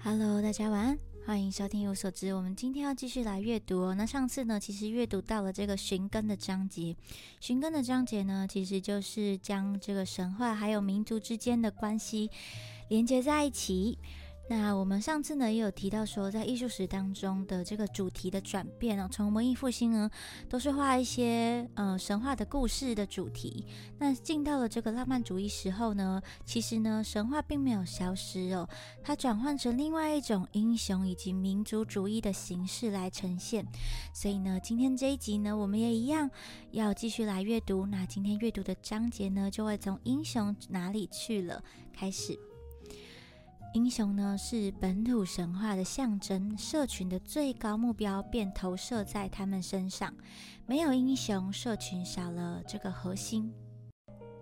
[0.00, 2.32] Hello，大家晚安，欢迎收听一无所知。
[2.32, 3.94] 我们今天要继续来阅读哦。
[3.94, 6.96] 那上次呢，其实阅读到了这个寻根的章节。
[7.40, 12.30] 寻根的章节呢，其实就是将这个神话还有民族之间的关系
[12.88, 13.98] 连接在一起。
[14.50, 20.10] 那我们上次呢也有提到说，在艺术史当中的这个主题的转变哦，从文艺复兴呢
[20.48, 23.66] 都是画一些呃神话的故事的主题。
[23.98, 28.66] 那进到了这个浪漫主义时候呢，其实呢神话并没有消失哦，
[29.04, 33.66] 它转换成另外一种英雄以及民族主义的形式来呈现。
[34.14, 36.30] 所以呢，今天这一集呢，我们也一样
[36.70, 37.84] 要继续来阅读。
[37.84, 41.62] 那今天阅读的章节呢，就会从英雄哪里去了
[41.92, 42.47] 开始。
[43.78, 50.12] 英雄呢是本土神话的象征，社群的最高目标便投射在他们身上。
[50.66, 53.54] 没有英雄，社群少了这个核心。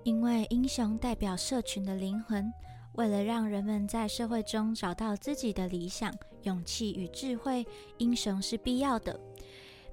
[0.04, 2.50] 因为英雄代表社群的灵魂，
[2.94, 6.10] 为了让人们在社会中找到自己的理想、
[6.44, 7.62] 勇气与智慧，
[7.98, 9.20] 英雄是必要的。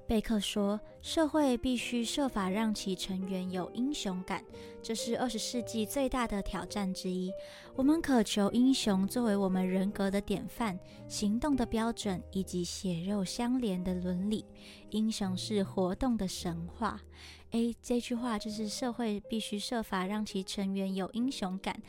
[0.06, 4.44] 贝克说：“社会必须设法让其成员有英雄感，
[4.82, 7.32] 这是二十世纪最大的挑战之一。
[7.74, 14.44] 我们渴求英雄作为我们人格的典范、行动的标准以及血肉相连的伦理。
[14.90, 17.00] 英雄是活动的神话。”
[17.52, 21.80] 诶，这句话就是社会必须设法让其成员有英雄感。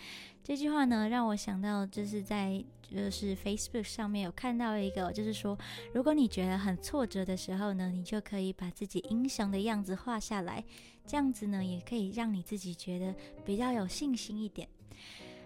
[0.43, 2.63] 这句话呢，让我想到就是在
[2.95, 5.57] 就是 Facebook 上面有看到一个，就是说，
[5.93, 10.63] 如果你觉得很挫折的时候呢，你就可以把自己英雄的样子画下来，
[11.05, 14.67] 这样子呢，也可以让你自己觉得比较有信心一点。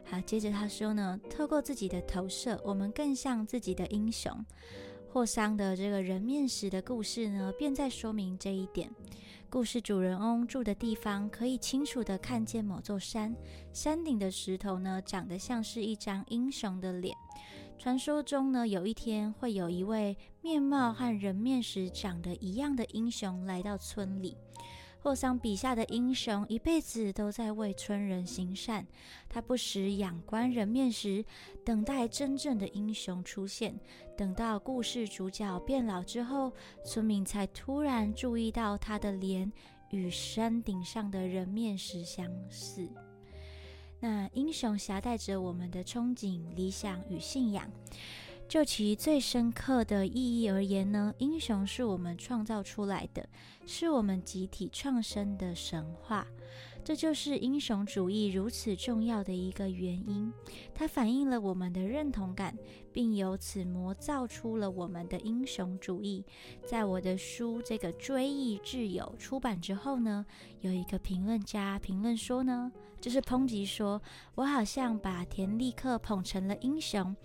[0.06, 4.46] 好，接着他说呢，透过自己的投射，我们更像自己的英雄。
[5.12, 8.92] 霍桑的这个人面石的故事呢，便在说明这一点。
[9.52, 13.36] 故事主人翁住的地方可以清楚地看见某座山，
[13.74, 17.18] 山顶的石头呢，长得像是一张英雄的脸。
[17.80, 24.38] 传说中呢，有一天会有一位面貌和人面石长得一样的英雄来到村里。
[25.02, 28.86] 霍桑笔下的英雄一辈子都在为村人行善，
[29.30, 31.24] 他不时仰观人面石，
[31.64, 33.80] 等待真正的英雄出现。
[34.18, 36.52] 等到故事主角变老之后，
[36.84, 39.50] 村民才突然注意到他的脸
[39.90, 42.88] 与山顶上的人面石相似。
[44.02, 47.72] 那英雄携带着我们的憧憬、理想与信仰。
[48.50, 53.30] 就其最深刻的意义而言呢，英雄是我们创造出来的，
[53.68, 56.26] 是我们集体创生的神话。
[56.90, 60.34] 这就是英雄主义如此重要的一个原因，
[60.74, 62.58] 它反映了我们的认同感，
[62.92, 66.26] 并由此磨造出了我们的英雄主义。
[66.66, 70.26] 在我的书《这个追忆挚友》出版之后呢，
[70.62, 74.02] 有一个评论家评论说呢，就是抨击说
[74.34, 77.16] 我好像把田立克捧成了英雄。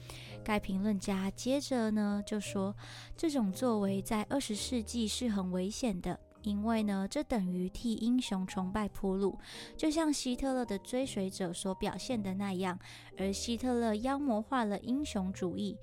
[0.45, 2.77] 该评论家接着呢就说，
[3.17, 6.21] 这种作为在二十世纪是很危险的。
[6.45, 9.37] 因为呢，这等于替英雄崇拜铺路，
[9.77, 12.79] 就像希特勒的追随者所表现的那样。
[13.19, 15.77] 而希特勒妖魔化了英雄主义，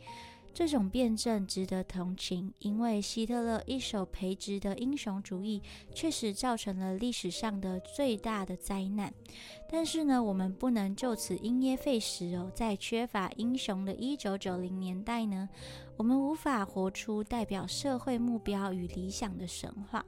[0.53, 5.61] 这种辩证值得同情，因为希特勒一手培植的英雄主义
[5.93, 9.13] 确实造成了历史上的最大的灾难。
[9.69, 12.51] 但是呢，我们不能就此因噎废食哦。
[12.53, 15.47] 在缺乏英雄的一九九零年代呢，
[15.95, 20.05] 我们无法活出代表社会目标与理想的神话。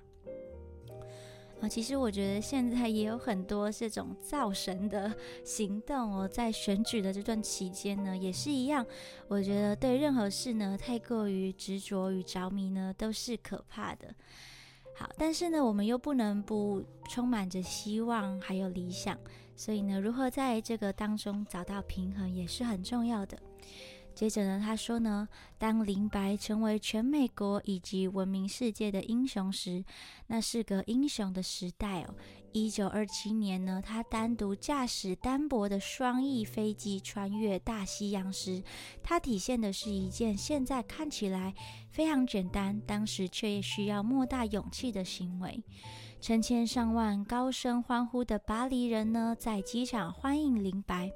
[1.64, 5.16] 啊，其实我觉得现在也有很多这种造神的
[5.46, 8.86] 行动哦，在选举的这段期间呢，也是一样。
[9.30, 14.14] 我觉得对任何事呢，太过于执着与着迷呢，都是可怕的。
[14.94, 19.18] 好，但是呢，我们又不能不充满着希望还有理想，
[19.56, 23.38] 所以呢，如何在这个当中找到平衡，也是很重要的。
[24.16, 29.84] 接着呢，他说呢，当林白成为全美国以及闻名世界的英雄时，
[30.28, 32.14] 那是个英雄的时代哦。
[32.52, 38.64] 一九二七年呢，他单独驾驶单薄的双翼飞机穿越大西洋时，
[39.02, 41.56] 他体现的是一件现在看起来
[41.90, 45.64] 非常简单，当时却需要莫大勇气的行为。
[46.22, 51.12] 成千上万高声欢呼的巴黎人呢，在机场欢迎林白。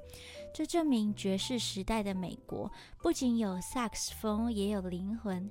[0.52, 5.48] 这证明爵士时代的美国不仅有萨克斯风，也有灵魂。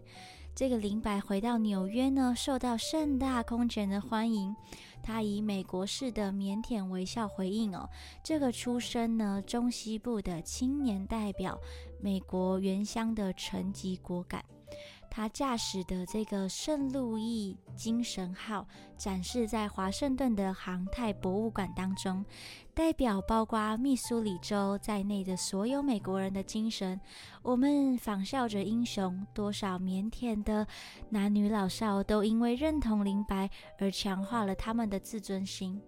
[0.54, 4.56] 这个林白回到纽约呢，受到盛大空前的欢迎。
[5.04, 7.88] 他以美国式的腼腆微笑回应：“哦，
[8.24, 11.58] 这个出身呢中西部的青年代表
[12.02, 14.44] 美国原乡的沉寂果敢。”
[15.10, 18.68] 他驾驶的这个圣路易精神号
[18.98, 22.24] 展示在华盛顿的航太博物馆当中，
[22.74, 27.00] 代表包括密苏里州在内的所有美国人的精神。
[27.42, 30.68] 我们仿效着英雄，多少腼腆的
[31.10, 33.50] 男女老少都因为认同林白
[33.80, 35.82] 而强化了他们的自尊心。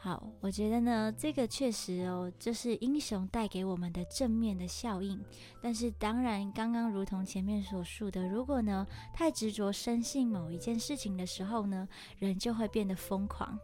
[0.00, 5.20] 好，我觉得呢，这个确实哦，就是英雄带给我们的正面的效应。
[5.60, 13.58] 但是，当然，刚刚如同前面所述的，如果呢太执着深信某一件事情的时候呢，人就会变得疯狂。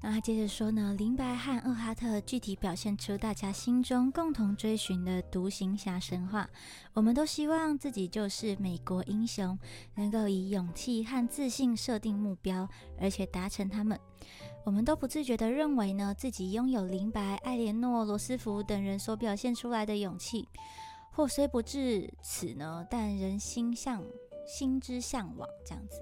[0.00, 6.48] 那他接着说呢，林白和厄哈特具体表现出大家心中共同追寻的独行侠神话。
[6.92, 9.58] 我们都希望自己就是美国英雄，
[9.96, 12.68] 能够以勇气和自信设定目标，
[13.00, 13.98] 而且达成他们。
[14.64, 20.48] 我们都不自觉地认为呢，自己拥有林白、艾莲诺、罗斯福等人所表现出来的勇气，
[21.10, 24.02] 或虽不至此呢，但人心向
[24.46, 26.00] 心之向往这样子。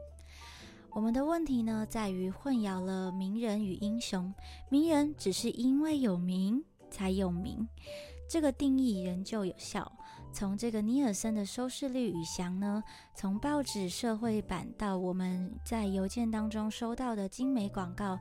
[0.91, 4.35] 我们的问题呢，在于混淆了名人与英雄。
[4.69, 7.67] 名人只是因为有名才有名，
[8.29, 9.91] 这个定义仍旧有效。
[10.33, 12.85] 从这个尼尔森的收视率与翔呢，
[13.17, 18.19] 从报纸社会版到我们在邮件当中收到的精美广告。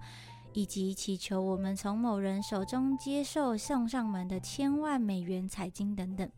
[0.54, 6.30] 以及祈求我们从某人手中接受送上门的千万美元彩金等等，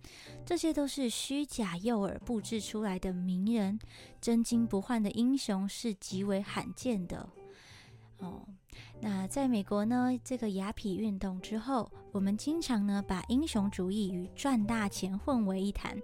[0.45, 3.79] 这些都是虚假诱饵布置出来的名人，
[4.19, 7.29] 真金不换的英雄是极为罕见的。
[8.19, 8.45] 哦，
[8.99, 15.97] 那在美国呢，这个雅痞运动之后，我们经常呢把英雄主义与赚大钱混为一谈。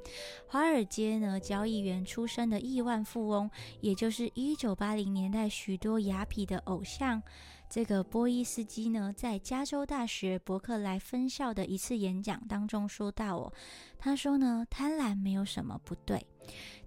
[0.48, 3.48] 华尔街呢交易员出身的亿万富翁，
[3.81, 7.21] 也就是一九八零年代许多雅痞的偶像。
[7.69, 13.53] 这个波伊斯基呢，在加州大学伯克莱分校的一次演讲当中说到：“哦，
[13.99, 16.25] 他说呢，贪婪没有什么不对。”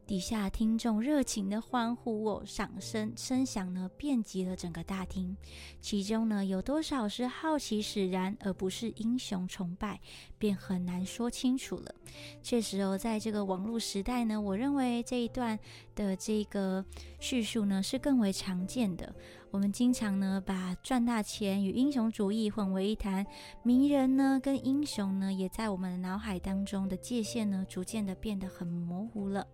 [0.06, 5.36] 底下听众热情的欢呼，哦，掌声声响呢，遍及了整个大厅。
[5.80, 10.00] 其中呢，有多少是好奇使然，而不是英雄崇拜，
[10.36, 11.94] 便很难说清楚了。
[12.42, 15.56] 确实哦，在这个网络时代呢，我认为这一段
[15.94, 16.84] 的这个
[17.20, 19.14] 叙述呢，是更为常见的。
[19.50, 23.26] 我们经常呢，把赚大钱与英雄主义混为一谈，
[23.64, 29.44] 名人呢，跟英雄呢，也在我们脑海当中的界限呢，逐渐的变得很模糊了。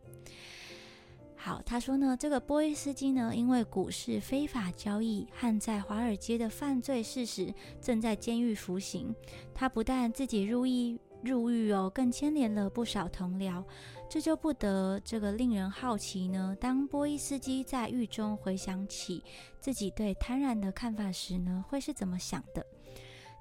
[1.35, 9.15] 好，他说呢，这个波伊斯基呢，因为股市非法交易和在华尔街的犯罪事实，正在监狱服刑。
[9.55, 13.65] 他不但自己入狱入狱哦，更牵连了不少同僚。
[14.09, 16.57] 这就不得这个令人好奇呢。
[16.61, 19.23] 当波伊斯基在狱中回想起
[19.61, 22.65] 自己对贪婪的看法时呢，会是怎么想的？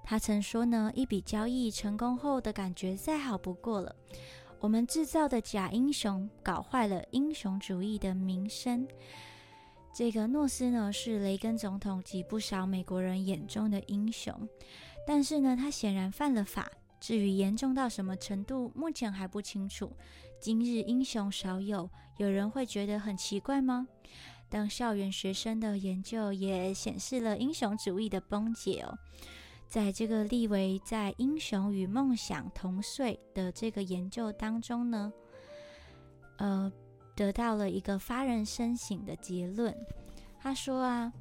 [0.03, 3.95] 他曾说呢，一笔交易成功后的感觉再好不过了。
[4.59, 8.87] 我们制造的假英雄搞坏了英雄主义的名声。
[9.93, 14.33] 这个诺斯呢，是雷根总统及不少美国人眼中的英雄，
[15.07, 16.69] 但是呢，他显然犯了法。
[16.99, 19.91] 至于严重到什么程度，目前还不清楚。
[20.39, 23.87] 今日英雄少有，有人会觉得很奇怪吗？
[24.49, 28.97] 当校园学生的研究也显示了英雄主义的崩解哦。
[29.67, 35.11] 在这个立维在《英雄与梦想同岁》的这个研究当中呢，
[36.37, 36.71] 呃，
[37.15, 39.75] 得到了一个发人深省的结论。
[40.39, 41.11] 他说啊。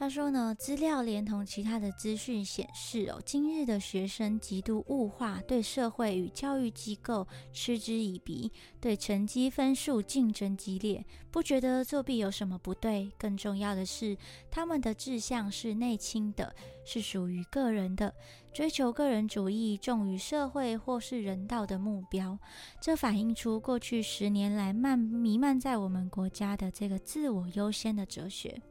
[0.00, 13.12] 他说呢，资料连同其他的资讯显示，哦，今日的学生极度物化，对社会与教育机构嗤之以鼻，对成绩分数竞争激烈，不觉得作弊有什么不对。
[13.18, 14.16] 更重要的是，
[14.50, 16.54] 他们的志向是内倾的，
[16.86, 18.14] 是属于个人的，
[18.54, 22.38] 追求个人主义，重于社会或是人道的目标。
[22.80, 28.62] 这反映出过去十年来漫弥漫在我们国家的这个自我优先的哲学。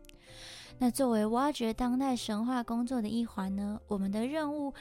[0.81, 4.73] 那作为挖掘当代神话工作的一环呢，我们的任务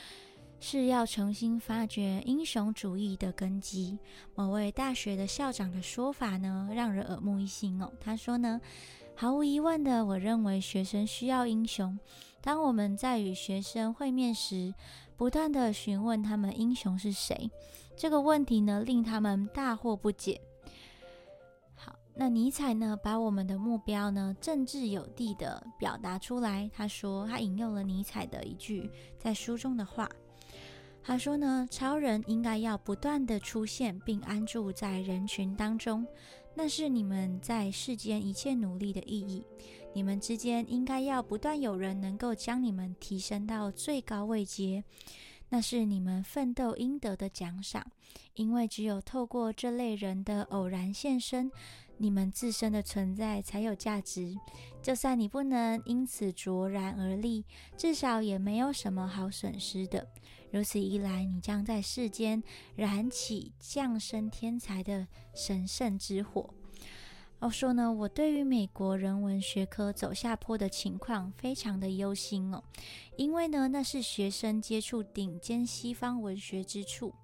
[0.61, 3.99] 是要重新发掘英雄主义的根基。
[4.37, 7.93] 某位大学的校长的说法呢，让人耳目一新哦。
[7.99, 8.61] 他说呢，
[9.17, 11.99] 毫无疑问的，我认为学生需要英雄。
[12.41, 14.73] 当我们在与学生会面时，
[15.17, 17.51] 不断的询问他们英雄是谁，
[17.97, 20.41] 这个问题呢，令他们大惑不解。
[22.21, 26.69] 那尼采呢，把我们的目标呢，政治有地的表达出来。
[26.75, 30.11] 他说，他引用了尼采的一句在书中的话。
[31.01, 36.05] 他说呢，超人应该要不断的出现并安住在人群当中，
[36.57, 39.45] 那是你们在世间一切努力的意义。
[39.95, 44.83] 你们之间应该要不断有人能够将你们提升到最高位阶。
[45.51, 47.83] 那是你们奋斗应得的奖赏，
[48.35, 51.51] 因为只有透过这类人的偶然现身，
[51.99, 54.35] 你们自身的存在才有价值。
[54.83, 57.45] 就算你不能因此卓然而立，
[57.77, 60.09] 至少也没有什么好损失的。
[60.51, 62.43] 如此一来，你将在世间
[62.75, 66.55] 燃起降生天才的神圣之火。
[67.41, 72.65] 要说呢，我对于美国人文学科走下坡的情况非常的忧心哦，
[73.17, 77.15] 因为呢，那是学生接触顶尖西方文学之处。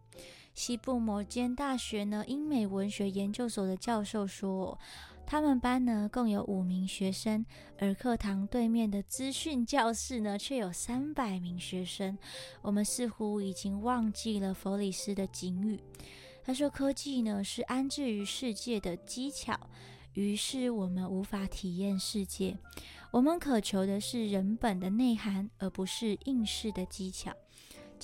[0.55, 4.79] 西部某间大学呢，英美文学研究所的教授说。
[5.27, 7.47] 他们班呢共有五名学生，
[7.79, 12.19] 而课堂对面的资讯教室呢却有三百名学生。
[12.61, 15.81] 我们似乎已经忘记了弗里斯的警语。
[16.45, 19.59] 他说：“科技呢是安置于世界的技巧，
[20.13, 22.59] 于是我们无法体验世界。
[23.11, 27.33] 我们渴求的是人本的内涵，而不是应试的技巧。”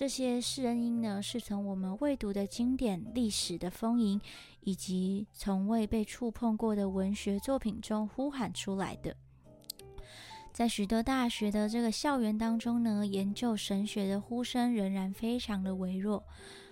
[0.01, 4.19] 这些声音呢，是从我们未读的经典、历史的丰盈，
[4.61, 9.15] 以及从未被触碰过的文学作品中呼喊出来的。
[10.55, 16.25] 在许多大学的这个校园当中呢，研究神学的呼声仍然非常的微弱。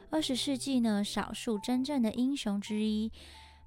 [0.08, 3.12] 二十世纪呢，少数真正的英雄之一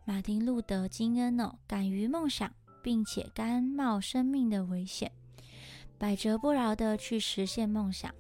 [0.06, 2.51] 马丁·路德·金恩哦，敢于梦想，
[2.82, 5.12] 并且甘冒生命的危险，
[6.00, 8.12] 百折不挠的去实现梦想。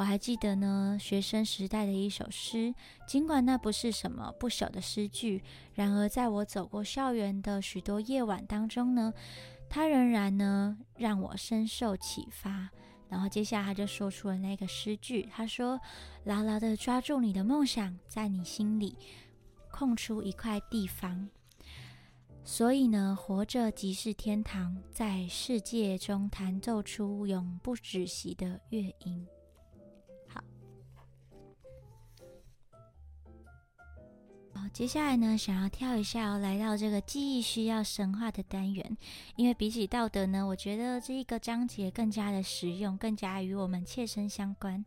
[0.00, 2.74] 我还记得呢，学生时代的一首诗，
[3.06, 5.42] 尽管那不是什么不朽的诗句，
[5.74, 9.12] 然而在我走过校园的许多夜晚当中呢，
[9.68, 12.70] 它仍然呢让我深受启发。
[13.10, 15.78] 然后接下来他就说出了那个诗句，他说
[16.24, 18.96] ：“牢牢的抓住你的梦想，在你心里
[19.70, 21.28] 空出一块地方。
[22.42, 29.26] 所以呢，活着即是天堂，在世界中弹奏出永不止息的乐音。”
[34.72, 38.96] 接下来呢，想要跳一下，来到这个记忆需要神话的单元，
[39.36, 44.82] 因为比起道德呢，我觉得这一个章节更加的实用，更加与我们切身相关。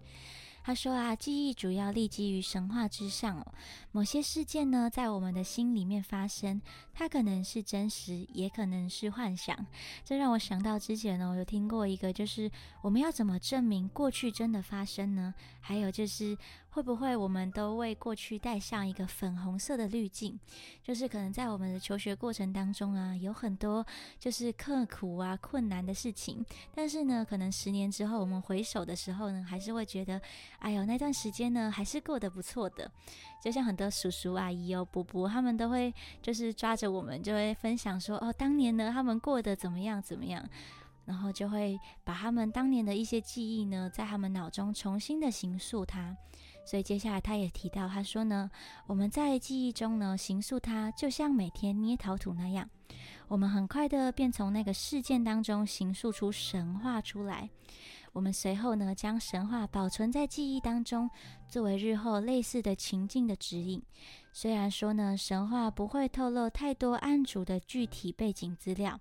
[0.63, 3.45] 他说啊，记忆主要立基于神话之上哦。
[3.91, 6.61] 某些事件呢，在我们的心里面发生，
[6.93, 9.65] 它可能是真实，也可能是幻想。
[10.05, 12.49] 这让我想到之前呢，我有听过一个，就是
[12.81, 15.33] 我们要怎么证明过去真的发生呢？
[15.59, 16.37] 还有就是。
[16.73, 20.39] 会不会我们都为过去带上一个粉红色的滤镜？
[20.81, 23.85] 就是可能在我们的求学过程当中啊，有很多
[24.19, 26.43] 就是刻苦啊、困难的事情。
[26.73, 30.19] 但是呢，可能十年之后我们回首的时候呢，还是会觉得，
[30.57, 32.91] 哎呦，那段时间呢还是过得不错的。
[33.39, 40.47] 就像很多叔叔阿姨哦、伯伯，他们都会就是抓着我们，就会分享说，哦，当年呢他们过得怎么样怎么样，
[41.05, 46.15] 然后就会把他们当年的一些记忆呢，在他们脑中重新的形塑它。
[46.65, 48.49] 所以接下来他也提到，他说呢，
[48.87, 52.69] 我们在记忆中呢，形塑它，就像每天捏陶土那样，
[53.27, 57.49] 我们很快的便从那个事件当中形塑出神话出来。
[58.13, 61.09] 我们随后呢，将神话保存在记忆当中，
[61.49, 63.83] 作为日后类似的情境的指引。
[64.35, 68.99] 虽然说呢，神话不会透露太多案主的具体背景资料，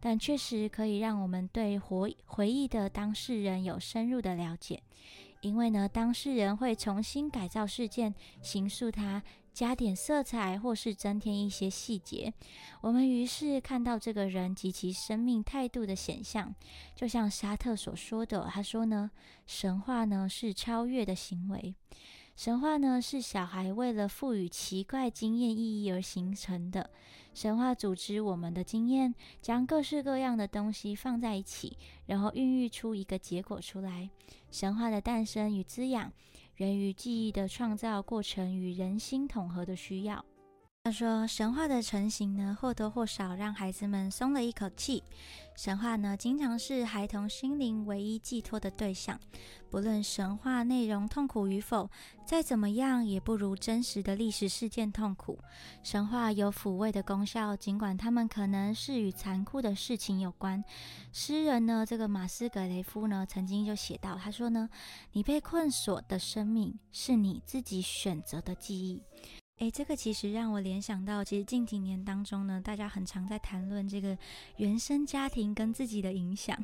[0.00, 4.82] 但确实可以让我们对回回忆的当事人有深入的了解。
[5.40, 8.12] 因为呢，当事人会重新改造事件，
[8.42, 9.22] 形塑它，
[9.52, 12.32] 加点色彩，或是增添一些细节。
[12.80, 16.52] 我们于是看到这个人及其生命态度的显象。
[16.94, 19.10] 就像沙特所说的，他说呢，
[19.46, 21.74] 神话呢是超越的行为。
[22.34, 26.90] 神话呢，是小孩为了赋予奇怪经验意义而形成的。
[27.34, 34.10] 神话组织我们的经验，将各式各样的东西放在一起，然后孕育出一个结果出来。
[34.50, 36.12] 神话的诞生与滋养，
[36.56, 40.24] 源于记忆的创造过程与人心统合的需要。
[40.84, 45.00] 他说：“神话的成型呢，或多或少让孩子们松了一口气。
[45.54, 49.16] 神话呢，经常是孩童心灵唯一寄托的对象。
[49.70, 51.88] 不论神话内容痛苦与否，
[52.26, 55.38] 再怎么样也不如真实的历史事件痛苦。
[55.84, 60.64] 神话有抚慰的功效，尽管他们可能是与残酷的事情有关。
[61.12, 64.68] 诗人呢，这个马斯格雷夫呢，曾经就写到，他说呢，
[65.12, 69.00] 你被困锁的生命是你自己选择的记忆。”
[69.62, 74.18] 诶，这个其实让我联想到，其实近几年当中呢，大家很常在谈论这个
[74.56, 76.58] 原生家庭跟自己的影响。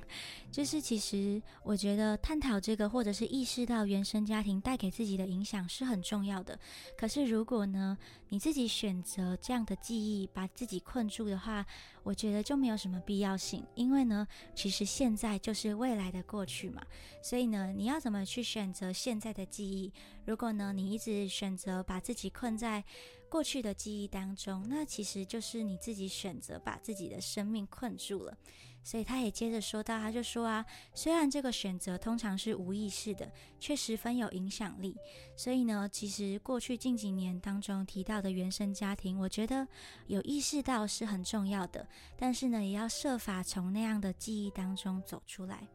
[0.51, 6.59] 就是其实我觉得探讨这个，或者是意识到原生家庭带给自己的影响是很重要的。
[6.97, 7.97] 可是如果呢，
[8.31, 11.65] 你自己选择这样的记忆把自己困住的话，
[12.09, 16.81] 我觉得就没有什么必要性，因为呢，其实现在就是未来的过去嘛，
[17.23, 19.93] 所以呢，你要怎么去选择现在的记忆？
[20.25, 22.83] 如果呢，你一直选择把自己困在
[23.29, 28.37] 过去的记忆当中，那其实就是你自己选择把自己的生命困住了。
[28.83, 33.31] 所以他也接着说到，他就说啊，虽然这个选择通常是无意识的，
[33.61, 34.97] 却十分有影响力。
[35.37, 39.67] 所以呢，其实过去近几年当中提到的原生家庭，我觉得
[40.07, 45.69] 有意识到是很重要的，但是呢，也要设法从那样的记忆当中走出来。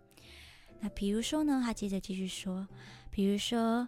[0.80, 2.68] 那比如说呢，他接着继续说，
[3.12, 3.88] 比如说。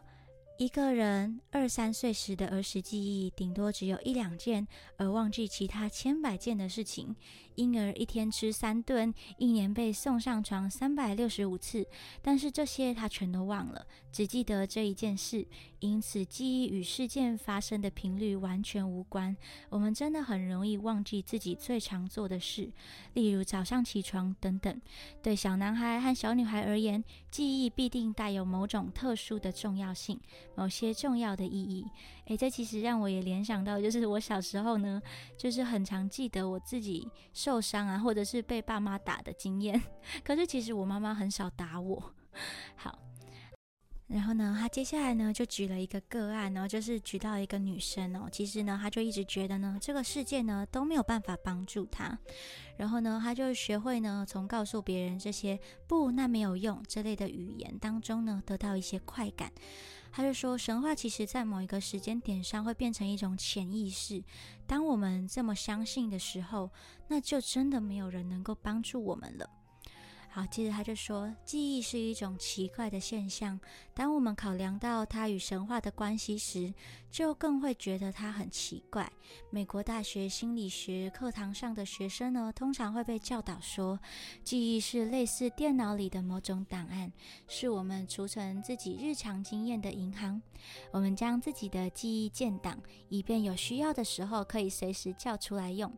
[0.57, 7.13] 一个人二三岁时的儿时记忆，顶多只有一两件，而忘记其他千百件的事情。
[7.55, 11.85] 婴儿一天吃三顿，一年被送上床三百六十五次，
[12.21, 15.45] 但是这些他全都忘了，只记得这一件事。
[15.79, 19.35] 因此，记忆与事件发生的频率完全无关。
[19.69, 22.71] 我们真的很容易忘记自己最常做的事，
[23.13, 24.81] 例如早上起床等等。
[25.21, 30.19] 对小男孩和小女孩而言，记忆必定带有某种特殊的重要性。
[30.55, 31.85] 某些重要的意义，
[32.25, 35.01] 诶，这其实让我也联想到，就是我小时候呢，
[35.37, 39.81] 就是很常记得我自己受伤啊，或者是被爸妈打的经验。
[40.23, 42.13] 可是其实我妈妈很少打我。
[42.75, 42.99] 好。
[44.07, 48.29] 然后呢，他接下来呢就举了一个个案，然后就是举到一个女生哦。
[48.31, 52.15] 其实呢，他就一直觉得呢，这个世界呢都没有办法帮助他。
[52.77, 59.51] 然后呢，他就学会呢，从告诉别人这些“不，那没有用”这类的语言当中呢，得到一些快感。
[60.17, 64.23] 他就说，神话其实在某一个时间点上会变成一种潜意识。
[64.65, 66.71] 当我们这么相信的时候，
[67.09, 69.49] 那就真的没有人能够帮助我们了。
[70.35, 73.57] 好，接着他就说，记忆是一种奇怪的现象。
[73.93, 76.73] 当我们考量到它与神话的关系时，
[77.09, 79.09] 就更会觉得它很奇怪。
[79.49, 83.97] 美国大学心理学课堂上的学生呢，通常会被教导说，
[84.43, 87.13] 记忆是类似电脑里的某种档案，
[87.47, 90.41] 是我们储存自己日常经验的银行。
[90.91, 92.77] 我们将自己的记忆建档，
[93.07, 95.89] 以便有需要的时候可以随时叫出来用。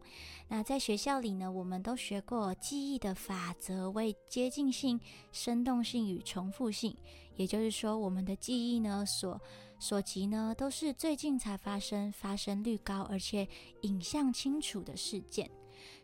[0.49, 4.99] 那在学校里呢，我们都学过记忆的法则，为接近性、
[5.31, 6.95] 生动性与重复性。
[7.35, 9.39] 也就是说，我们的记忆呢，所
[9.79, 13.47] 所及呢，都是最近才发生、发生率高而且
[13.81, 15.49] 影像清楚的事件。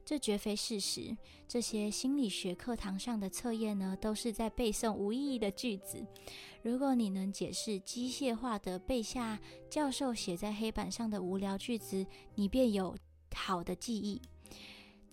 [0.06, 1.18] 这绝非事实。
[1.48, 6.06] 这些心理学课堂上的测验呢，都是在背诵无意义的句子。
[6.62, 12.96] 如果你能解释机械化的背下教授写在黑板上的无聊句子，你便有
[13.34, 14.22] 好的记忆。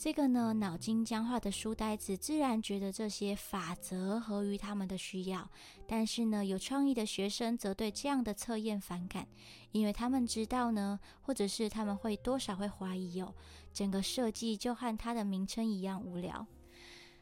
[0.02, 5.46] 这个呢，脑筋僵化的书呆子自然觉得这些法则合于他们的需要，
[5.86, 9.28] 但是呢，有创意的学生则对这样的测验反感，
[9.72, 13.34] 因为他们知道呢，或者是他们会多少会怀疑哦，
[13.74, 16.46] 整个设计就和它的名称一样无聊。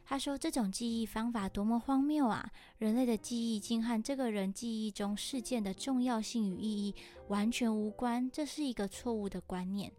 [0.05, 2.49] 他说：“这种记忆方法多么荒谬啊！
[2.79, 6.95] 人类的记忆竟和这个人记忆中事件的重要性与意义
[7.27, 9.93] 完全无关，这是一个错误的观念。”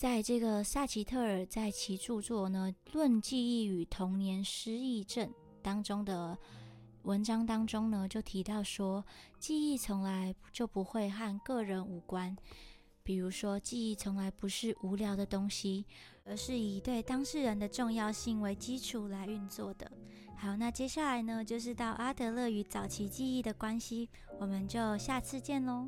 [0.00, 5.28] 在这个萨奇特尔在其著作呢《论记忆与童年失忆症》
[5.60, 6.38] 当中的
[7.02, 9.04] 文章当中呢，就提到说，
[9.38, 12.34] 记忆从来就不会和个人无关。
[13.02, 15.84] 比如说，记忆从来不是无聊的东西，
[16.24, 19.92] 而是以对当事人的重要性为基础来运作的。
[20.34, 24.08] 好，那接下来呢，就是到阿德勒与早期记忆的关系，
[24.38, 25.86] 我们就下次见喽。